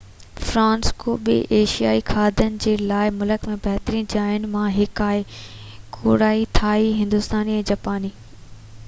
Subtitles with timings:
[0.35, 5.21] سان فرانسسڪو ٻين ايشيائي کاڌن جي لاءِ بہ ملڪ ۾ بهترين جاين مان هڪ آهي
[5.99, 8.13] ڪوريائي ٿائي هندوستاني ۽ جاپاني